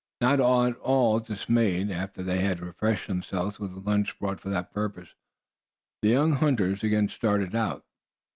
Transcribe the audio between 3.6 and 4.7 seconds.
the lunch brought for